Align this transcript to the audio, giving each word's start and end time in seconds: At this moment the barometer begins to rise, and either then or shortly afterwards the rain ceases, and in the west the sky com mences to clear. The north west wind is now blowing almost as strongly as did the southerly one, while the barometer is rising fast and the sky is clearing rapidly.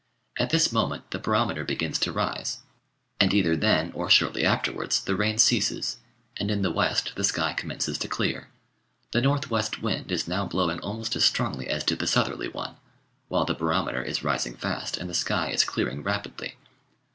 At 0.39 0.49
this 0.49 0.71
moment 0.71 1.11
the 1.11 1.19
barometer 1.19 1.63
begins 1.63 1.99
to 1.99 2.11
rise, 2.11 2.57
and 3.19 3.31
either 3.35 3.55
then 3.55 3.91
or 3.93 4.09
shortly 4.09 4.43
afterwards 4.43 4.99
the 4.99 5.15
rain 5.15 5.37
ceases, 5.37 5.97
and 6.37 6.49
in 6.49 6.63
the 6.63 6.71
west 6.71 7.11
the 7.13 7.23
sky 7.23 7.53
com 7.55 7.69
mences 7.69 7.99
to 7.99 8.07
clear. 8.07 8.47
The 9.11 9.21
north 9.21 9.51
west 9.51 9.83
wind 9.83 10.11
is 10.11 10.27
now 10.27 10.47
blowing 10.47 10.79
almost 10.79 11.15
as 11.15 11.25
strongly 11.25 11.67
as 11.67 11.83
did 11.83 11.99
the 11.99 12.07
southerly 12.07 12.47
one, 12.47 12.77
while 13.27 13.45
the 13.45 13.53
barometer 13.53 14.01
is 14.01 14.23
rising 14.23 14.55
fast 14.55 14.97
and 14.97 15.07
the 15.07 15.13
sky 15.13 15.51
is 15.51 15.63
clearing 15.63 16.01
rapidly. 16.01 16.55